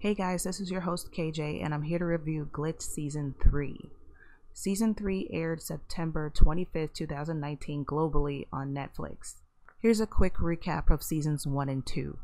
Hey 0.00 0.14
guys, 0.14 0.44
this 0.44 0.60
is 0.60 0.70
your 0.70 0.80
host 0.80 1.12
KJ, 1.12 1.62
and 1.62 1.74
I'm 1.74 1.82
here 1.82 1.98
to 1.98 2.06
review 2.06 2.48
Glitch 2.50 2.80
Season 2.80 3.34
3. 3.42 3.90
Season 4.54 4.94
3 4.94 5.28
aired 5.30 5.60
September 5.60 6.32
25th, 6.34 6.94
2019, 6.94 7.84
globally 7.84 8.46
on 8.50 8.72
Netflix. 8.72 9.34
Here's 9.78 10.00
a 10.00 10.06
quick 10.06 10.36
recap 10.36 10.88
of 10.88 11.02
Seasons 11.02 11.46
1 11.46 11.68
and 11.68 11.84
2. 11.84 12.16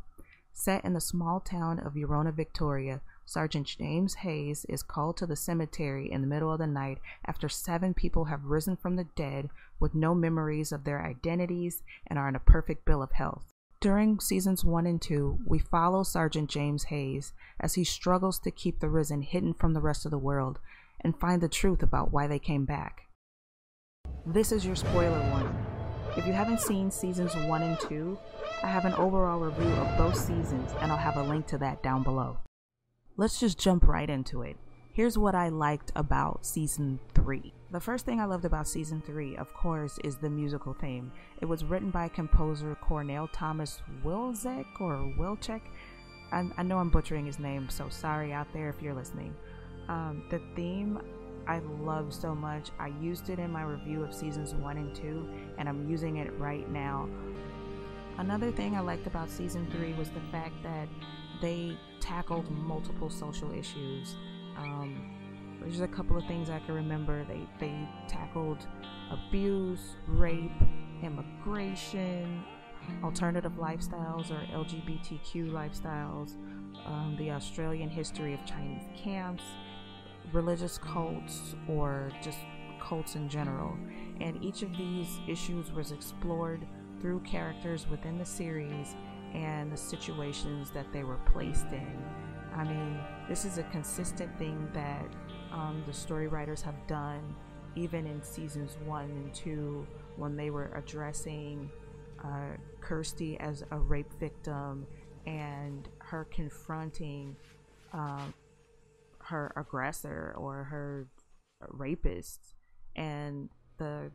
Set 0.51 0.83
in 0.83 0.93
the 0.93 0.99
small 0.99 1.39
town 1.39 1.77
of 1.77 1.93
Yoorana, 1.93 2.33
Victoria, 2.33 3.01
Sergeant 3.25 3.67
James 3.67 4.15
Hayes 4.15 4.65
is 4.67 4.81
called 4.81 5.15
to 5.17 5.27
the 5.27 5.35
cemetery 5.35 6.11
in 6.11 6.21
the 6.21 6.27
middle 6.27 6.51
of 6.51 6.57
the 6.57 6.65
night 6.65 6.97
after 7.27 7.47
seven 7.47 7.93
people 7.93 8.25
have 8.25 8.45
risen 8.45 8.75
from 8.75 8.95
the 8.95 9.07
dead 9.15 9.49
with 9.79 9.93
no 9.93 10.15
memories 10.15 10.71
of 10.71 10.83
their 10.83 11.05
identities 11.05 11.83
and 12.07 12.17
are 12.17 12.27
in 12.27 12.35
a 12.35 12.39
perfect 12.39 12.85
bill 12.85 13.03
of 13.03 13.11
health. 13.11 13.53
During 13.79 14.19
seasons 14.19 14.65
1 14.65 14.87
and 14.87 14.99
2, 14.99 15.41
we 15.45 15.59
follow 15.59 16.01
Sergeant 16.01 16.49
James 16.49 16.85
Hayes 16.85 17.33
as 17.59 17.75
he 17.75 17.83
struggles 17.83 18.39
to 18.39 18.49
keep 18.49 18.79
the 18.79 18.89
risen 18.89 19.21
hidden 19.21 19.53
from 19.53 19.73
the 19.73 19.81
rest 19.81 20.03
of 20.03 20.09
the 20.09 20.17
world 20.17 20.59
and 21.01 21.19
find 21.19 21.43
the 21.43 21.47
truth 21.47 21.83
about 21.83 22.11
why 22.11 22.25
they 22.25 22.39
came 22.39 22.65
back. 22.65 23.03
This 24.25 24.51
is 24.51 24.65
your 24.65 24.75
spoiler 24.75 25.21
warning. 25.29 25.55
If 26.17 26.25
you 26.25 26.33
haven't 26.33 26.61
seen 26.61 26.89
seasons 26.89 27.35
1 27.35 27.61
and 27.61 27.79
2, 27.81 28.17
I 28.63 28.67
have 28.67 28.85
an 28.85 28.95
overall 28.95 29.39
review 29.39 29.71
of 29.75 29.95
both 29.95 30.17
seasons 30.17 30.71
and 30.81 30.91
I'll 30.91 30.97
have 30.97 31.17
a 31.17 31.21
link 31.21 31.45
to 31.47 31.59
that 31.59 31.83
down 31.83 32.01
below. 32.01 32.39
Let's 33.15 33.39
just 33.39 33.59
jump 33.59 33.87
right 33.87 34.09
into 34.09 34.41
it. 34.41 34.57
Here's 34.91 35.19
what 35.19 35.35
I 35.35 35.49
liked 35.49 35.91
about 35.95 36.47
season 36.47 36.99
3. 37.13 37.53
The 37.69 37.81
first 37.81 38.05
thing 38.05 38.21
I 38.21 38.25
loved 38.25 38.45
about 38.45 38.65
season 38.65 39.03
3, 39.05 39.35
of 39.35 39.53
course, 39.53 39.99
is 40.01 40.15
the 40.15 40.29
musical 40.29 40.73
theme. 40.73 41.11
It 41.41 41.45
was 41.45 41.65
written 41.65 41.91
by 41.91 42.07
composer 42.07 42.77
Cornel 42.79 43.27
Thomas 43.33 43.81
Wilczek 44.05 44.79
or 44.79 44.95
Wilczek. 45.19 45.59
I, 46.31 46.49
I 46.57 46.63
know 46.63 46.77
I'm 46.77 46.89
butchering 46.89 47.25
his 47.25 47.39
name, 47.39 47.67
so 47.69 47.89
sorry 47.89 48.31
out 48.31 48.47
there 48.53 48.69
if 48.69 48.81
you're 48.81 48.93
listening. 48.93 49.35
Um, 49.89 50.23
the 50.29 50.39
theme 50.55 51.01
I 51.45 51.59
love 51.59 52.13
so 52.13 52.33
much. 52.33 52.69
I 52.79 52.87
used 53.01 53.29
it 53.29 53.37
in 53.37 53.51
my 53.51 53.63
review 53.63 54.01
of 54.01 54.13
seasons 54.13 54.53
1 54.53 54.77
and 54.77 54.95
2, 54.95 55.29
and 55.57 55.67
I'm 55.67 55.89
using 55.89 56.17
it 56.17 56.31
right 56.39 56.69
now. 56.71 57.09
Another 58.17 58.49
thing 58.49 58.77
I 58.77 58.79
liked 58.79 59.07
about 59.07 59.29
season 59.29 59.67
3 59.71 59.93
was 59.95 60.09
the 60.09 60.21
fact 60.31 60.55
that 60.63 60.87
they 61.41 61.77
tackled 61.99 62.49
multiple 62.49 63.09
social 63.09 63.51
issues. 63.51 64.15
Um, 64.57 65.17
there's 65.61 65.81
a 65.81 65.87
couple 65.87 66.17
of 66.17 66.25
things 66.25 66.49
I 66.49 66.59
can 66.59 66.75
remember. 66.75 67.25
They 67.25 67.47
they 67.59 67.87
tackled 68.07 68.65
abuse, 69.11 69.95
rape, 70.07 70.51
immigration, 71.01 72.43
alternative 73.03 73.53
lifestyles 73.53 74.31
or 74.31 74.39
LGBTQ 74.53 75.51
lifestyles, 75.51 76.35
um, 76.85 77.15
the 77.17 77.31
Australian 77.31 77.89
history 77.89 78.33
of 78.33 78.45
Chinese 78.45 78.83
camps, 78.95 79.43
religious 80.33 80.77
cults, 80.77 81.55
or 81.67 82.11
just 82.21 82.39
cults 82.79 83.15
in 83.15 83.29
general. 83.29 83.77
And 84.21 84.43
each 84.43 84.61
of 84.61 84.75
these 84.77 85.19
issues 85.27 85.71
was 85.71 85.91
explored 85.91 86.65
through 87.01 87.19
characters 87.21 87.87
within 87.89 88.17
the 88.17 88.25
series 88.25 88.95
and 89.33 89.71
the 89.71 89.77
situations 89.77 90.71
that 90.71 90.91
they 90.91 91.03
were 91.03 91.19
placed 91.31 91.67
in. 91.67 92.03
I 92.55 92.63
mean, 92.63 92.99
this 93.29 93.45
is 93.45 93.57
a 93.59 93.63
consistent 93.63 94.35
thing 94.39 94.67
that 94.73 95.05
um, 95.51 95.83
the 95.87 95.93
story 95.93 96.27
writers 96.27 96.61
have 96.61 96.75
done, 96.87 97.35
even 97.75 98.05
in 98.05 98.23
seasons 98.23 98.77
one 98.85 99.05
and 99.05 99.33
two, 99.33 99.85
when 100.15 100.35
they 100.35 100.49
were 100.49 100.71
addressing 100.75 101.69
uh, 102.23 102.55
Kirsty 102.81 103.39
as 103.39 103.63
a 103.71 103.77
rape 103.77 104.11
victim 104.19 104.87
and 105.25 105.87
her 105.99 106.25
confronting 106.25 107.35
uh, 107.93 108.23
her 109.19 109.51
aggressor 109.57 110.33
or 110.37 110.63
her 110.63 111.07
rapist 111.69 112.55
and 112.95 113.49
the 113.77 114.11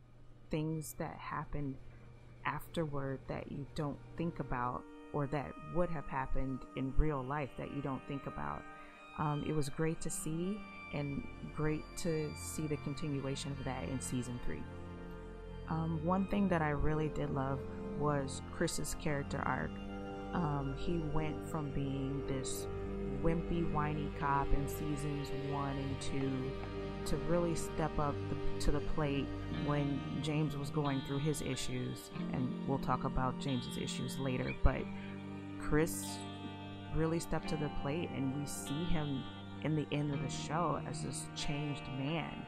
things 0.51 0.95
that 0.99 1.17
happened 1.19 1.77
afterward 2.45 3.21
that 3.29 3.51
you 3.53 3.67
don't 3.75 3.99
think 4.17 4.41
about 4.41 4.83
or 5.13 5.27
that 5.27 5.53
would 5.75 5.91
have 5.91 6.07
happened 6.07 6.61
in 6.77 6.93
real 6.97 7.23
life 7.23 7.51
that 7.59 7.75
you 7.75 7.83
don't 7.83 8.03
think 8.09 8.27
about. 8.27 8.63
Um, 9.19 9.45
it 9.47 9.55
was 9.55 9.69
great 9.69 10.01
to 10.01 10.11
see 10.11 10.59
and 10.95 11.27
great 11.55 11.85
to 11.99 12.31
see 12.37 12.67
the 12.67 12.77
continuation 12.79 13.53
of 13.53 13.65
that 13.65 13.89
in 13.89 14.01
season 14.01 14.39
three. 14.45 14.63
Um, 15.69 16.01
one 16.05 16.27
thing 16.27 16.49
that 16.49 16.63
I 16.63 16.71
really 16.71 17.09
did 17.09 17.31
love 17.31 17.61
was 17.99 18.43
Chris's 18.53 18.97
character 19.01 19.43
arc. 19.47 19.71
Um, 20.35 20.75
he 20.79 20.99
went 21.15 21.49
from 21.49 21.71
being 21.71 22.23
this 22.27 22.67
wimpy, 23.23 23.71
whiny 23.73 24.11
cop 24.19 24.49
in 24.53 24.67
seasons 24.67 25.31
one 25.51 25.77
and 25.77 26.01
two 26.01 26.51
to 27.05 27.17
really 27.29 27.55
step 27.55 27.97
up 27.99 28.15
the, 28.29 28.61
to 28.61 28.71
the 28.71 28.81
plate 28.95 29.27
when 29.67 30.01
James 30.23 30.57
was 30.57 30.71
going 30.71 31.01
through 31.07 31.19
his 31.19 31.43
issues, 31.43 32.11
and 32.33 32.49
we'll 32.69 32.79
talk 32.79 33.05
about 33.05 33.39
James's 33.41 33.77
issues 33.77 34.19
later. 34.19 34.55
But 34.63 34.83
Chris 35.61 36.05
really 36.95 37.19
stepped 37.19 37.49
to 37.49 37.57
the 37.57 37.71
plate, 37.83 38.11
and 38.15 38.39
we 38.39 38.47
see 38.47 38.85
him 38.85 39.23
in 39.65 39.77
the 39.77 39.87
end 39.93 40.13
of 40.13 40.23
the 40.23 40.31
show 40.31 40.81
as 40.89 41.03
this 41.03 41.27
changed 41.37 41.87
man. 41.99 42.47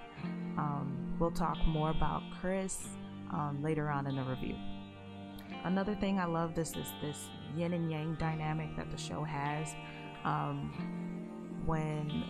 Um, 0.59 1.17
we'll 1.19 1.31
talk 1.31 1.59
more 1.67 1.91
about 1.91 2.23
Chris 2.41 2.89
um, 3.31 3.61
later 3.63 3.89
on 3.89 4.07
in 4.07 4.17
the 4.17 4.23
review. 4.23 4.57
Another 5.65 5.95
thing 5.95 6.19
I 6.19 6.27
love 6.27 6.55
this 6.55 6.71
is 6.71 6.87
this 7.01 7.29
yin 7.57 7.73
and 7.73 7.91
yang 7.91 8.17
dynamic 8.17 8.77
that 8.77 8.91
the 8.91 8.99
show 8.99 9.23
has. 9.23 9.75
Um, 10.25 10.73
when 11.67 12.25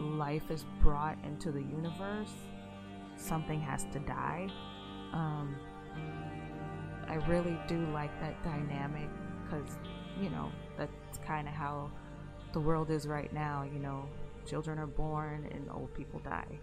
life 0.00 0.50
is 0.50 0.64
brought 0.82 1.16
into 1.24 1.50
the 1.50 1.62
universe, 1.62 2.32
something 3.16 3.60
has 3.60 3.84
to 3.92 3.98
die. 4.00 4.48
Um, 5.12 5.56
I 7.08 7.14
really 7.28 7.58
do 7.68 7.86
like 7.92 8.18
that 8.20 8.42
dynamic 8.42 9.08
because, 9.44 9.78
you 10.20 10.30
know, 10.30 10.50
that's 10.76 11.18
kind 11.26 11.46
of 11.46 11.54
how 11.54 11.90
the 12.52 12.60
world 12.60 12.90
is 12.90 13.06
right 13.06 13.32
now. 13.32 13.64
You 13.72 13.78
know, 13.78 14.08
children 14.46 14.78
are 14.78 14.86
born 14.86 15.48
and 15.50 15.68
old 15.70 15.92
people 15.94 16.20
die. 16.20 16.58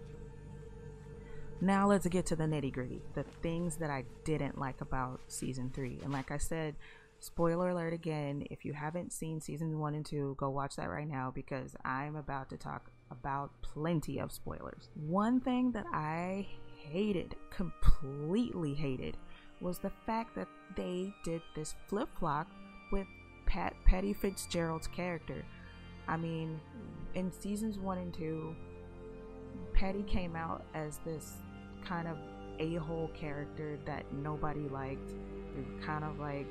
Now 1.60 1.86
let's 1.86 2.06
get 2.08 2.26
to 2.26 2.36
the 2.36 2.44
nitty 2.44 2.72
gritty, 2.72 3.02
the 3.14 3.22
things 3.42 3.76
that 3.76 3.90
I 3.90 4.04
didn't 4.24 4.58
like 4.58 4.80
about 4.80 5.20
season 5.28 5.70
three. 5.72 6.00
And 6.02 6.12
like 6.12 6.32
I 6.32 6.38
said, 6.38 6.74
spoiler 7.20 7.68
alert 7.68 7.92
again, 7.92 8.44
if 8.50 8.64
you 8.64 8.72
haven't 8.72 9.12
seen 9.12 9.40
season 9.40 9.78
one 9.78 9.94
and 9.94 10.04
two, 10.04 10.34
go 10.38 10.50
watch 10.50 10.74
that 10.76 10.90
right 10.90 11.06
now 11.06 11.30
because 11.32 11.76
I'm 11.84 12.16
about 12.16 12.50
to 12.50 12.56
talk 12.56 12.90
about 13.12 13.52
plenty 13.62 14.18
of 14.18 14.32
spoilers. 14.32 14.90
One 15.06 15.38
thing 15.38 15.70
that 15.72 15.86
I 15.92 16.48
hated, 16.78 17.36
completely 17.50 18.74
hated, 18.74 19.16
was 19.60 19.78
the 19.78 19.92
fact 20.04 20.34
that 20.34 20.48
they 20.76 21.14
did 21.24 21.42
this 21.54 21.76
flip 21.86 22.08
flop 22.18 22.48
with 22.90 23.06
Pat 23.46 23.74
Paddy 23.84 24.12
Fitzgerald's 24.12 24.88
character. 24.88 25.44
I 26.08 26.16
mean, 26.16 26.60
in 27.14 27.30
seasons 27.32 27.78
one 27.78 27.98
and 27.98 28.12
two, 28.12 28.54
Paddy 29.72 30.02
came 30.02 30.36
out 30.36 30.64
as 30.74 30.98
this 31.04 31.34
kind 31.84 32.08
of 32.08 32.16
a 32.58 32.76
hole 32.76 33.10
character 33.14 33.78
that 33.86 34.04
nobody 34.12 34.68
liked. 34.68 35.12
kind 35.84 36.04
of 36.04 36.18
like, 36.18 36.46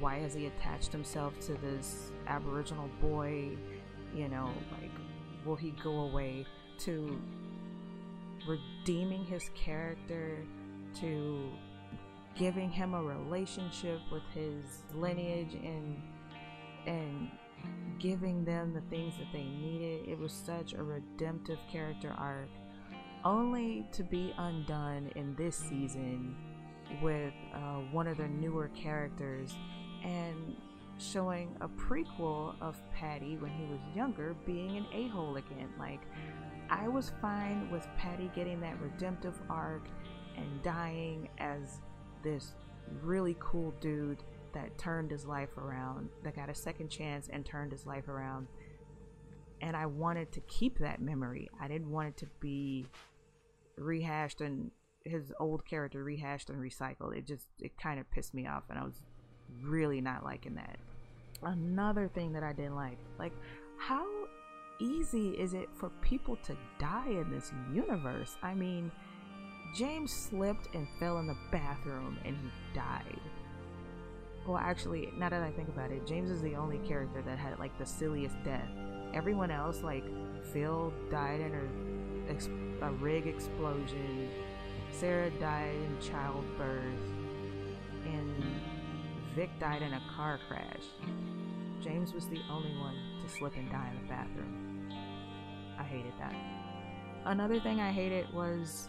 why 0.00 0.16
has 0.18 0.34
he 0.34 0.46
attached 0.46 0.92
himself 0.92 1.38
to 1.40 1.54
this 1.54 2.10
Aboriginal 2.26 2.90
boy? 3.00 3.56
You 4.14 4.28
know, 4.28 4.50
like 4.80 4.90
will 5.44 5.56
he 5.56 5.72
go 5.82 6.00
away 6.00 6.44
to 6.78 7.18
redeeming 8.46 9.24
his 9.24 9.50
character 9.54 10.38
to 11.00 11.50
giving 12.36 12.70
him 12.70 12.94
a 12.94 13.02
relationship 13.02 14.00
with 14.12 14.22
his 14.34 14.82
lineage 14.94 15.54
and 15.54 16.02
and 16.86 17.30
giving 17.98 18.44
them 18.44 18.72
the 18.72 18.80
things 18.94 19.14
that 19.18 19.26
they 19.32 19.44
needed 19.44 20.08
it 20.08 20.18
was 20.18 20.32
such 20.32 20.72
a 20.72 20.82
redemptive 20.82 21.58
character 21.70 22.14
arc 22.18 22.48
only 23.24 23.86
to 23.92 24.04
be 24.04 24.32
undone 24.38 25.10
in 25.16 25.34
this 25.34 25.56
season 25.56 26.36
with 27.02 27.34
uh, 27.54 27.78
one 27.90 28.06
of 28.06 28.16
the 28.16 28.28
newer 28.28 28.68
characters 28.68 29.54
and 30.04 30.54
showing 30.98 31.54
a 31.60 31.68
prequel 31.68 32.54
of 32.60 32.80
Paddy 32.94 33.36
when 33.36 33.50
he 33.50 33.64
was 33.66 33.80
younger 33.94 34.34
being 34.46 34.76
an 34.76 34.86
a 34.92 35.08
hole 35.08 35.36
again. 35.36 35.68
Like, 35.78 36.00
I 36.70 36.88
was 36.88 37.12
fine 37.20 37.70
with 37.70 37.86
Paddy 37.98 38.30
getting 38.34 38.60
that 38.60 38.80
redemptive 38.80 39.40
arc 39.50 39.88
and 40.36 40.62
dying 40.62 41.28
as 41.38 41.80
this 42.22 42.54
really 43.02 43.36
cool 43.40 43.74
dude 43.80 44.22
that 44.56 44.78
turned 44.78 45.10
his 45.10 45.24
life 45.24 45.56
around, 45.56 46.08
that 46.24 46.34
got 46.34 46.48
a 46.48 46.54
second 46.54 46.88
chance 46.88 47.28
and 47.32 47.44
turned 47.44 47.72
his 47.72 47.86
life 47.86 48.08
around. 48.08 48.48
And 49.60 49.76
I 49.76 49.86
wanted 49.86 50.32
to 50.32 50.40
keep 50.40 50.78
that 50.78 51.00
memory. 51.00 51.48
I 51.60 51.68
didn't 51.68 51.90
want 51.90 52.08
it 52.08 52.16
to 52.18 52.26
be 52.40 52.86
rehashed 53.76 54.40
and 54.40 54.70
his 55.04 55.32
old 55.38 55.64
character 55.64 56.02
rehashed 56.02 56.50
and 56.50 56.58
recycled. 56.58 57.16
It 57.16 57.26
just, 57.26 57.46
it 57.60 57.78
kind 57.78 58.00
of 58.00 58.10
pissed 58.10 58.34
me 58.34 58.46
off, 58.46 58.64
and 58.68 58.78
I 58.78 58.82
was 58.82 59.02
really 59.62 60.00
not 60.00 60.24
liking 60.24 60.54
that. 60.56 60.78
Another 61.42 62.08
thing 62.08 62.32
that 62.32 62.42
I 62.42 62.52
didn't 62.52 62.74
like, 62.74 62.98
like, 63.18 63.32
how 63.78 64.06
easy 64.80 65.30
is 65.30 65.54
it 65.54 65.68
for 65.74 65.90
people 66.00 66.36
to 66.44 66.56
die 66.78 67.08
in 67.10 67.30
this 67.30 67.52
universe? 67.72 68.36
I 68.42 68.54
mean, 68.54 68.90
James 69.74 70.12
slipped 70.12 70.74
and 70.74 70.88
fell 70.98 71.18
in 71.18 71.26
the 71.26 71.36
bathroom 71.52 72.18
and 72.24 72.36
he 72.36 72.50
died. 72.74 73.20
Well, 74.46 74.58
actually, 74.58 75.12
now 75.16 75.28
that 75.28 75.42
I 75.42 75.50
think 75.50 75.68
about 75.68 75.90
it, 75.90 76.06
James 76.06 76.30
is 76.30 76.40
the 76.40 76.54
only 76.54 76.78
character 76.78 77.20
that 77.22 77.36
had 77.36 77.58
like 77.58 77.76
the 77.78 77.86
silliest 77.86 78.36
death. 78.44 78.68
Everyone 79.12 79.50
else, 79.50 79.82
like 79.82 80.04
Phil, 80.52 80.92
died 81.10 81.40
in 81.40 81.52
a, 82.30 82.86
a 82.86 82.92
rig 82.92 83.26
explosion. 83.26 84.30
Sarah 84.92 85.30
died 85.30 85.74
in 85.74 85.96
childbirth, 86.00 86.84
and 88.04 88.44
Vic 89.34 89.50
died 89.58 89.82
in 89.82 89.94
a 89.94 90.02
car 90.16 90.38
crash. 90.48 90.84
James 91.82 92.14
was 92.14 92.28
the 92.28 92.40
only 92.48 92.74
one 92.78 92.94
to 93.22 93.28
slip 93.28 93.56
and 93.56 93.70
die 93.70 93.90
in 93.96 94.02
the 94.02 94.08
bathroom. 94.08 94.92
I 95.78 95.82
hated 95.82 96.12
that. 96.20 96.34
Another 97.24 97.58
thing 97.58 97.80
I 97.80 97.90
hated 97.90 98.32
was 98.32 98.88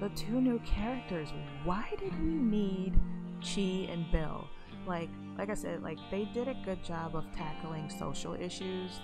the 0.00 0.08
two 0.10 0.40
new 0.40 0.58
characters. 0.60 1.28
Why 1.62 1.88
did 1.98 2.20
we 2.20 2.30
need 2.30 2.94
Chi 3.40 3.90
and 3.92 4.10
Bill? 4.10 4.48
Like, 4.88 5.10
like 5.36 5.50
I 5.50 5.54
said, 5.54 5.82
like 5.82 5.98
they 6.10 6.24
did 6.32 6.48
a 6.48 6.56
good 6.64 6.82
job 6.82 7.14
of 7.14 7.24
tackling 7.36 7.90
social 7.90 8.34
issues. 8.34 9.00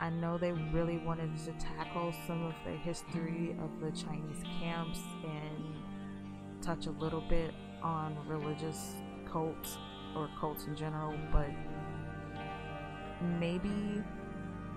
I 0.00 0.10
know 0.10 0.38
they 0.38 0.52
really 0.52 0.98
wanted 0.98 1.36
to 1.44 1.52
tackle 1.52 2.12
some 2.26 2.44
of 2.44 2.54
the 2.64 2.72
history 2.72 3.54
of 3.62 3.80
the 3.80 3.90
Chinese 3.90 4.42
camps 4.60 5.00
and 5.24 6.62
touch 6.62 6.86
a 6.86 6.90
little 6.92 7.22
bit 7.28 7.52
on 7.82 8.16
religious 8.26 8.94
cults 9.30 9.76
or 10.14 10.28
cults 10.40 10.64
in 10.64 10.74
general, 10.74 11.14
but 11.30 11.50
maybe 13.38 14.02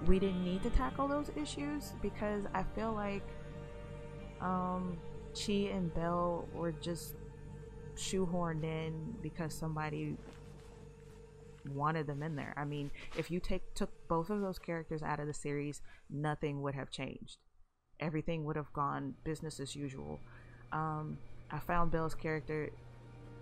we 0.06 0.20
didn't 0.20 0.44
need 0.44 0.62
to 0.64 0.70
tackle 0.70 1.08
those 1.08 1.32
issues 1.36 1.94
because 2.02 2.44
I 2.54 2.64
feel 2.76 2.94
like 2.94 3.28
um, 4.42 4.98
Chi 5.34 5.70
and 5.74 5.94
Bell 5.94 6.48
were 6.54 6.72
just 6.72 7.16
shoehorned 7.96 8.64
in 8.64 9.16
because 9.22 9.54
somebody 9.54 10.16
wanted 11.68 12.08
them 12.08 12.24
in 12.24 12.36
there. 12.36 12.54
I 12.58 12.66
mean, 12.66 12.92
if 13.18 13.30
you 13.32 13.40
take 13.40 13.74
took 13.74 13.90
both 14.08 14.30
of 14.30 14.42
those 14.42 14.60
characters 14.60 15.04
out 15.04 15.20
of 15.20 15.28
the 15.28 15.34
series, 15.34 15.82
nothing 16.10 16.62
would 16.62 16.76
have 16.76 16.90
changed. 16.90 17.38
Everything 18.00 18.46
would 18.46 18.56
have 18.56 18.72
gone 18.74 19.16
business 19.24 19.60
as 19.60 19.76
usual. 19.76 20.20
Um, 20.72 21.18
I 21.52 21.60
found 21.60 21.92
Bill's 21.92 22.16
character 22.16 22.70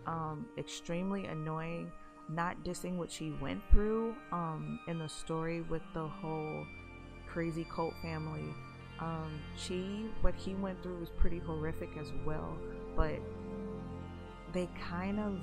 um, 0.07 0.47
extremely 0.57 1.25
annoying, 1.25 1.91
not 2.29 2.63
dissing 2.63 2.97
what 2.97 3.11
she 3.11 3.31
went 3.41 3.61
through 3.71 4.15
um, 4.31 4.79
in 4.87 4.97
the 4.97 5.09
story 5.09 5.61
with 5.61 5.81
the 5.93 6.07
whole 6.07 6.65
crazy 7.27 7.67
cult 7.73 7.93
family. 8.01 8.53
Um, 8.99 9.39
she, 9.55 10.05
what 10.21 10.33
he 10.33 10.55
went 10.55 10.81
through 10.81 10.99
was 10.99 11.09
pretty 11.09 11.39
horrific 11.39 11.89
as 11.99 12.11
well, 12.25 12.57
but 12.95 13.19
they 14.53 14.67
kind 14.89 15.19
of 15.19 15.39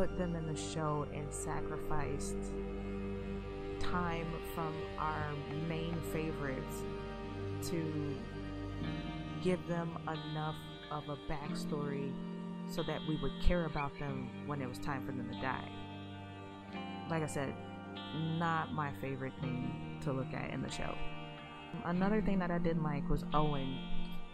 put 0.00 0.16
them 0.16 0.34
in 0.34 0.46
the 0.46 0.58
show 0.58 1.06
and 1.12 1.30
sacrificed 1.30 2.38
time 3.78 4.26
from 4.54 4.74
our 4.98 5.26
main 5.68 5.94
favorites 6.10 6.84
to 7.62 8.16
give 9.44 9.58
them 9.68 9.98
enough 10.04 10.54
of 10.90 11.06
a 11.10 11.18
backstory 11.30 12.14
so 12.66 12.82
that 12.82 12.98
we 13.06 13.16
would 13.20 13.32
care 13.42 13.66
about 13.66 13.92
them 13.98 14.30
when 14.46 14.62
it 14.62 14.66
was 14.66 14.78
time 14.78 15.04
for 15.04 15.12
them 15.12 15.28
to 15.30 15.38
die. 15.42 15.68
Like 17.10 17.22
I 17.22 17.26
said, 17.26 17.52
not 18.38 18.72
my 18.72 18.92
favorite 19.02 19.34
thing 19.42 20.00
to 20.04 20.14
look 20.14 20.32
at 20.32 20.48
in 20.50 20.62
the 20.62 20.70
show. 20.70 20.96
Another 21.84 22.22
thing 22.22 22.38
that 22.38 22.50
I 22.50 22.56
didn't 22.56 22.84
like 22.84 23.06
was 23.10 23.26
Owen. 23.34 23.78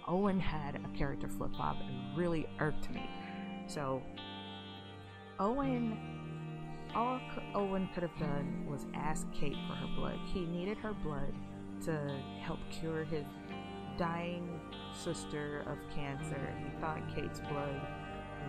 Owen 0.06 0.38
had 0.38 0.76
a 0.76 0.96
character 0.96 1.26
flip 1.26 1.56
flop 1.56 1.76
and 1.80 2.16
really 2.16 2.46
irked 2.60 2.88
me. 2.90 3.10
So, 3.66 4.00
Owen, 5.38 5.98
all 6.94 7.20
Owen 7.54 7.88
could 7.92 8.02
have 8.02 8.18
done 8.18 8.66
was 8.70 8.86
ask 8.94 9.26
Kate 9.32 9.56
for 9.68 9.74
her 9.74 9.88
blood. 9.96 10.18
He 10.32 10.46
needed 10.46 10.78
her 10.78 10.94
blood 10.94 11.34
to 11.84 12.20
help 12.40 12.58
cure 12.70 13.04
his 13.04 13.24
dying 13.98 14.60
sister 14.94 15.62
of 15.66 15.78
cancer. 15.94 16.54
He 16.64 16.80
thought 16.80 17.02
Kate's 17.14 17.40
blood 17.40 17.80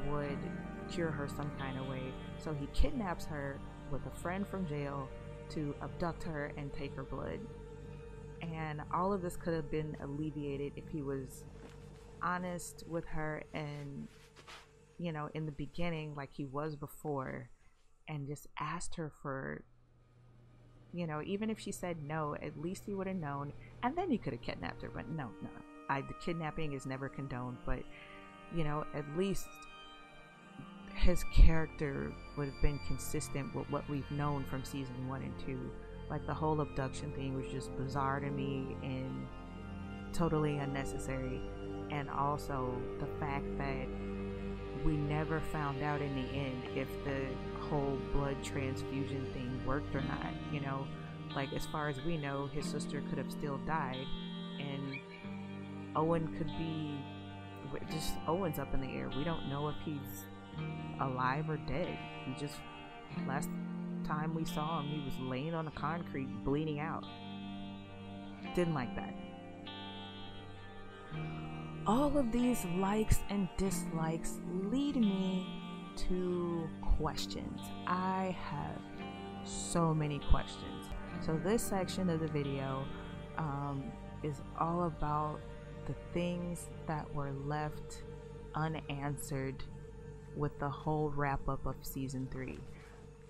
would 0.09 0.37
cure 0.89 1.11
her 1.11 1.27
some 1.27 1.51
kind 1.59 1.77
of 1.77 1.87
way. 1.87 2.13
So 2.37 2.53
he 2.53 2.67
kidnaps 2.73 3.25
her 3.25 3.59
with 3.91 4.05
a 4.05 4.11
friend 4.11 4.47
from 4.47 4.65
jail 4.65 5.09
to 5.49 5.75
abduct 5.81 6.23
her 6.23 6.51
and 6.57 6.71
take 6.73 6.95
her 6.95 7.03
blood. 7.03 7.39
And 8.41 8.81
all 8.93 9.11
of 9.11 9.21
this 9.21 9.35
could 9.35 9.53
have 9.53 9.69
been 9.69 9.97
alleviated 10.01 10.73
if 10.75 10.87
he 10.89 11.01
was 11.01 11.43
honest 12.21 12.83
with 12.87 13.05
her 13.05 13.43
and, 13.53 14.07
you 14.97 15.11
know, 15.11 15.29
in 15.33 15.45
the 15.45 15.51
beginning, 15.51 16.15
like 16.15 16.31
he 16.33 16.45
was 16.45 16.75
before, 16.75 17.49
and 18.07 18.27
just 18.27 18.47
asked 18.59 18.95
her 18.95 19.11
for, 19.21 19.63
you 20.93 21.05
know, 21.05 21.21
even 21.25 21.49
if 21.49 21.59
she 21.59 21.71
said 21.71 21.97
no, 22.01 22.35
at 22.41 22.59
least 22.59 22.83
he 22.85 22.93
would 22.93 23.07
have 23.07 23.17
known. 23.17 23.53
And 23.83 23.97
then 23.97 24.09
he 24.09 24.17
could 24.17 24.33
have 24.33 24.41
kidnapped 24.41 24.81
her. 24.81 24.89
But 24.89 25.09
no, 25.09 25.29
no. 25.41 25.49
I, 25.89 26.01
the 26.01 26.15
kidnapping 26.21 26.73
is 26.73 26.85
never 26.85 27.09
condoned, 27.09 27.57
but, 27.65 27.79
you 28.55 28.63
know, 28.63 28.85
at 28.93 29.05
least 29.17 29.47
his 30.95 31.23
character 31.33 32.11
would 32.37 32.47
have 32.47 32.61
been 32.61 32.79
consistent 32.87 33.53
with 33.53 33.69
what 33.69 33.87
we've 33.89 34.09
known 34.11 34.43
from 34.45 34.63
season 34.63 35.07
one 35.07 35.21
and 35.21 35.33
two. 35.45 35.69
Like 36.09 36.25
the 36.25 36.33
whole 36.33 36.59
abduction 36.61 37.11
thing 37.11 37.35
was 37.35 37.51
just 37.51 37.75
bizarre 37.77 38.19
to 38.19 38.29
me 38.29 38.75
and 38.81 39.27
totally 40.13 40.57
unnecessary. 40.57 41.41
And 41.91 42.09
also 42.09 42.73
the 42.99 43.07
fact 43.19 43.45
that 43.57 43.87
we 44.83 44.93
never 44.97 45.41
found 45.51 45.83
out 45.83 46.01
in 46.01 46.15
the 46.15 46.29
end 46.29 46.63
if 46.75 46.87
the 47.03 47.25
whole 47.67 47.97
blood 48.13 48.35
transfusion 48.43 49.25
thing 49.33 49.61
worked 49.65 49.95
or 49.95 50.01
not. 50.01 50.33
You 50.51 50.61
know, 50.61 50.87
like 51.35 51.53
as 51.53 51.65
far 51.65 51.89
as 51.89 52.01
we 52.03 52.17
know, 52.17 52.47
his 52.47 52.65
sister 52.65 53.01
could 53.09 53.17
have 53.17 53.31
still 53.31 53.57
died, 53.65 54.05
and 54.59 54.99
Owen 55.95 56.27
could 56.37 56.47
be 56.57 56.97
just 57.91 58.13
Owen's 58.27 58.59
up 58.59 58.73
in 58.73 58.81
the 58.81 58.87
air. 58.87 59.09
We 59.17 59.23
don't 59.23 59.49
know 59.49 59.67
if 59.67 59.75
he's 59.83 60.25
alive 61.01 61.49
or 61.49 61.57
dead. 61.57 61.97
He 62.25 62.33
just 62.39 62.55
last 63.27 63.49
time 64.05 64.33
we 64.33 64.45
saw 64.45 64.79
him, 64.79 64.87
he 64.87 65.03
was 65.03 65.17
laying 65.19 65.53
on 65.53 65.65
the 65.65 65.71
concrete, 65.71 66.29
bleeding 66.43 66.79
out. 66.79 67.03
Didn't 68.55 68.73
like 68.73 68.95
that. 68.95 69.13
All 71.87 72.17
of 72.17 72.33
these 72.33 72.65
likes 72.79 73.21
and 73.29 73.47
dislikes 73.55 74.41
lead 74.51 74.97
me 74.97 75.47
to 75.95 76.67
questions. 76.97 77.61
I 77.87 78.35
have 78.41 78.81
so 79.45 79.93
many 79.93 80.19
questions. 80.19 80.89
So, 81.25 81.39
this 81.41 81.63
section 81.63 82.09
of 82.09 82.19
the 82.19 82.27
video 82.27 82.83
um, 83.37 83.85
is 84.21 84.41
all 84.59 84.83
about 84.83 85.39
the 85.85 85.95
things 86.13 86.67
that 86.87 87.09
were 87.15 87.31
left 87.31 88.03
unanswered 88.53 89.63
with 90.35 90.59
the 90.59 90.69
whole 90.69 91.09
wrap 91.11 91.47
up 91.47 91.65
of 91.65 91.75
season 91.83 92.27
three. 92.29 92.59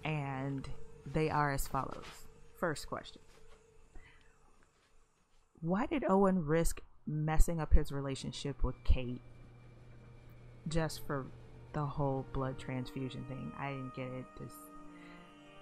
And 0.04 0.68
they 1.06 1.30
are 1.30 1.54
as 1.54 1.68
follows. 1.68 2.28
First 2.56 2.88
question 2.88 3.22
Why 5.62 5.86
did 5.86 6.04
Owen 6.10 6.44
risk 6.44 6.82
messing 7.08 7.60
up 7.60 7.74
his 7.74 7.92
relationship 7.92 8.64
with 8.64 8.76
Kate 8.84 9.22
just 10.68 11.06
for 11.08 11.26
the 11.74 11.86
whole 11.86 12.26
blood 12.34 12.60
transfusion 12.60 13.24
thing? 13.28 13.52
I 13.58 13.70
didn't 13.70 13.96
get 13.96 14.08
it. 14.08 14.26
Just 14.38 14.56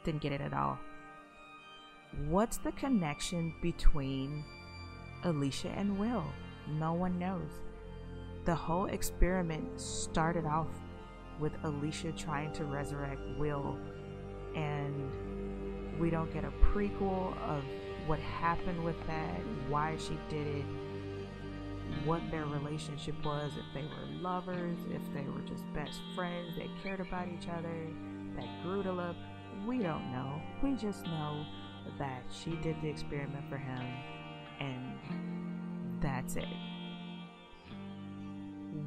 didn't 0.03 0.21
get 0.21 0.31
it 0.31 0.41
at 0.41 0.53
all. 0.53 0.77
What's 2.27 2.57
the 2.57 2.71
connection 2.73 3.53
between 3.61 4.43
Elishia 5.23 5.77
and 5.77 5.97
Will? 5.99 6.23
No 6.79 6.93
one 6.93 7.19
knows. 7.19 7.51
The 8.45 8.55
whole 8.55 8.85
experiment 8.85 9.79
started 9.79 10.45
off 10.45 10.67
with 11.39 11.53
Elishia 11.63 12.15
trying 12.17 12.53
to 12.53 12.63
resurrect 12.63 13.19
Will, 13.37 13.77
and 14.55 15.11
we 15.99 16.09
don't 16.09 16.31
get 16.33 16.45
a 16.45 16.51
prequel 16.73 17.35
of 17.49 17.63
what 18.07 18.19
happened 18.19 18.83
with 18.83 18.95
that, 19.07 19.39
why 19.67 19.97
she 19.97 20.17
did 20.29 20.47
it, 20.47 20.65
what 22.03 22.21
their 22.31 22.45
relationship 22.45 23.15
was, 23.23 23.53
if 23.57 23.65
they 23.73 23.83
were 23.83 24.21
lovers, 24.21 24.77
if 24.91 25.01
they 25.13 25.29
were 25.29 25.41
just 25.41 25.63
best 25.73 25.99
friends 26.13 26.55
that 26.57 26.67
cared 26.83 26.99
about 26.99 27.27
each 27.27 27.47
other, 27.47 27.87
that 28.35 28.63
grew 28.63 28.83
to 28.83 28.91
love. 28.91 29.15
We 29.65 29.79
don't 29.79 30.11
know. 30.11 30.41
We 30.61 30.73
just 30.73 31.05
know 31.05 31.45
that 31.97 32.23
she 32.31 32.51
did 32.57 32.75
the 32.81 32.89
experiment 32.89 33.49
for 33.49 33.57
him, 33.57 33.81
and 34.59 36.01
that's 36.01 36.35
it. 36.35 36.45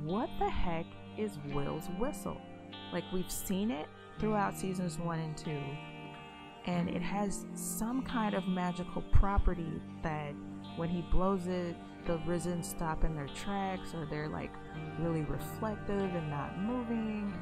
What 0.05 0.28
the 0.38 0.49
heck 0.49 0.87
is 1.17 1.38
Will's 1.52 1.88
whistle. 1.99 2.40
Like 2.93 3.05
we've 3.12 3.31
seen 3.31 3.71
it 3.71 3.88
throughout 4.19 4.57
seasons 4.57 4.99
one 4.99 5.19
and 5.19 5.37
two, 5.37 5.61
and 6.67 6.88
it 6.88 7.02
has 7.02 7.47
some 7.55 8.02
kind 8.02 8.35
of 8.35 8.47
magical 8.47 9.02
property 9.12 9.81
that 10.02 10.35
when 10.76 10.88
he 10.88 11.02
blows 11.11 11.47
it, 11.47 11.76
the 12.09 12.19
risen 12.27 12.62
stop 12.62 13.05
in 13.05 13.15
their 13.15 13.29
tracks 13.29 13.95
or 13.95 14.07
they're 14.07 14.31
like 14.31 14.50
really 14.99 15.23
reflective 15.23 16.15
and 16.15 16.29
not 16.29 16.59
moving, 16.59 17.33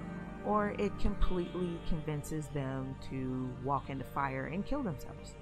or 0.44 0.74
it 0.78 0.98
completely 0.98 1.78
convinces 1.88 2.48
them 2.48 2.94
to 3.08 3.48
walk 3.64 3.88
into 3.88 4.04
fire 4.04 4.46
and 4.46 4.66
kill 4.66 4.82
themselves. 4.82 5.36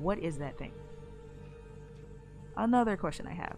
What 0.00 0.18
is 0.18 0.38
that 0.38 0.58
thing? 0.58 0.72
Another 2.56 2.96
question 2.96 3.26
I 3.26 3.34
have 3.34 3.56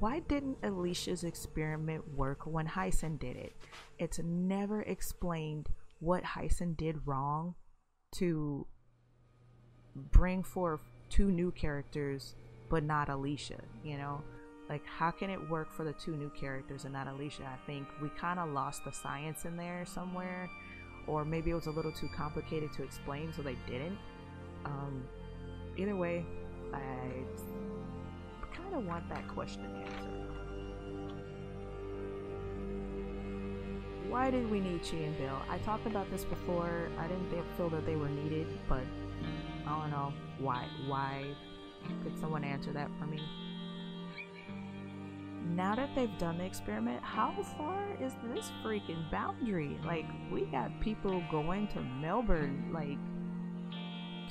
why 0.00 0.20
didn't 0.20 0.58
Elishia's 0.62 1.24
experiment 1.24 2.14
work 2.14 2.46
when 2.46 2.66
Hyson 2.66 3.16
did 3.16 3.36
it? 3.36 3.56
It's 3.98 4.18
never 4.18 4.82
explained 4.82 5.70
what 5.98 6.22
Hyson 6.22 6.74
did 6.74 7.06
wrong 7.06 7.54
to 8.16 8.66
bring 9.94 10.42
forth 10.42 10.82
two 11.08 11.30
new 11.30 11.50
characters 11.50 12.34
but 12.68 12.84
not 12.84 13.08
Elishia, 13.08 13.60
you 13.84 13.96
know? 13.98 14.22
Like, 14.68 14.84
how 14.84 15.10
can 15.10 15.30
it 15.30 15.48
work 15.48 15.72
for 15.72 15.84
the 15.84 15.94
two 15.94 16.16
new 16.16 16.30
characters 16.30 16.84
and 16.84 16.92
not 16.92 17.06
Elishia? 17.06 17.46
I 17.46 17.56
think 17.66 17.86
we 18.02 18.10
kind 18.10 18.38
of 18.38 18.50
lost 18.50 18.84
the 18.84 18.92
science 18.92 19.44
in 19.46 19.56
there 19.56 19.84
somewhere, 19.86 20.50
or 21.06 21.24
maybe 21.24 21.50
it 21.50 21.54
was 21.54 21.66
a 21.66 21.70
little 21.70 21.92
too 21.92 22.08
complicated 22.14 22.72
to 22.74 22.82
explain, 22.82 23.32
so 23.32 23.42
they 23.42 23.56
didn't. 23.66 23.98
Um, 24.66 25.04
either 25.78 25.96
way, 25.96 26.26
I 26.74 26.78
kind 28.54 28.74
of 28.74 28.84
want 28.84 29.08
that 29.08 29.26
question 29.28 29.64
answered. 29.64 30.28
Why 34.08 34.30
did 34.30 34.50
we 34.50 34.60
need 34.60 34.82
Chi 34.82 34.96
and 34.96 35.16
Bill? 35.18 35.36
I 35.50 35.58
talked 35.58 35.86
about 35.86 36.10
this 36.10 36.24
before. 36.24 36.88
I 36.98 37.06
didn't 37.06 37.30
feel 37.56 37.68
that 37.70 37.84
they 37.84 37.94
were 37.94 38.08
needed, 38.08 38.46
but 38.68 38.82
I 39.66 39.80
don't 39.80 39.90
know 39.90 40.12
why. 40.38 40.66
Why? 40.86 41.24
Could 42.02 42.18
someone 42.18 42.44
answer 42.44 42.72
that 42.72 42.90
for 42.98 43.06
me? 43.06 43.22
Now 45.44 45.74
that 45.74 45.94
they've 45.94 46.18
done 46.18 46.38
the 46.38 46.44
experiment, 46.44 47.02
how 47.02 47.34
far 47.56 47.88
is 48.00 48.12
this 48.22 48.50
freaking 48.62 49.10
boundary? 49.10 49.78
Like, 49.84 50.06
we 50.30 50.42
got 50.42 50.80
people 50.80 51.22
going 51.30 51.68
to 51.68 51.80
Melbourne. 51.80 52.70
Like, 52.72 52.98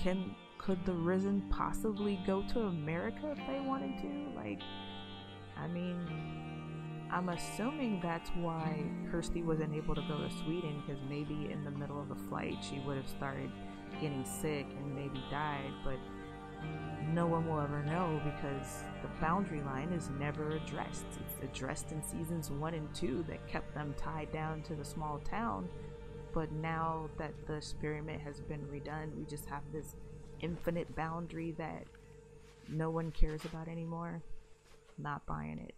can 0.01 0.35
could 0.57 0.85
the 0.85 0.93
Risen 0.93 1.41
possibly 1.49 2.19
go 2.25 2.43
to 2.53 2.61
America 2.61 3.35
if 3.37 3.47
they 3.47 3.59
wanted 3.59 3.97
to? 4.01 4.35
Like, 4.35 4.59
I 5.57 5.67
mean, 5.67 7.07
I'm 7.11 7.29
assuming 7.29 7.99
that's 8.01 8.29
why 8.31 8.83
Kirsty 9.09 9.41
wasn't 9.41 9.73
able 9.73 9.95
to 9.95 10.01
go 10.01 10.17
to 10.17 10.29
Sweden 10.43 10.83
because 10.85 11.01
maybe 11.09 11.49
in 11.51 11.63
the 11.63 11.71
middle 11.71 12.01
of 12.01 12.09
the 12.09 12.15
flight 12.15 12.57
she 12.61 12.79
would 12.79 12.97
have 12.97 13.07
started 13.07 13.49
getting 14.01 14.25
sick 14.25 14.65
and 14.77 14.93
maybe 14.93 15.23
died, 15.31 15.71
but 15.83 15.97
no 17.13 17.25
one 17.27 17.47
will 17.47 17.59
ever 17.59 17.83
know 17.83 18.21
because 18.23 18.83
the 19.01 19.07
boundary 19.21 19.61
line 19.61 19.91
is 19.93 20.09
never 20.19 20.51
addressed. 20.51 21.05
It's 21.19 21.43
addressed 21.43 21.91
in 21.91 22.03
seasons 22.03 22.51
one 22.51 22.73
and 22.73 22.93
two 22.93 23.23
that 23.27 23.47
kept 23.47 23.73
them 23.73 23.93
tied 23.97 24.31
down 24.31 24.61
to 24.63 24.75
the 24.75 24.85
small 24.85 25.19
town, 25.19 25.69
but 26.33 26.51
now 26.51 27.09
that 27.17 27.33
the 27.47 27.55
experiment 27.55 28.21
has 28.21 28.41
been 28.41 28.65
redone, 28.65 29.15
we 29.15 29.25
just 29.25 29.45
have 29.45 29.63
this 29.71 29.95
infinite 30.41 30.95
boundary 30.95 31.53
that 31.57 31.83
no 32.69 32.89
one 32.89 33.11
cares 33.11 33.45
about 33.45 33.67
anymore. 33.67 34.21
Not 34.97 35.25
buying 35.25 35.59
it. 35.59 35.75